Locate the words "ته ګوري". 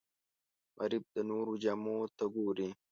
2.17-2.67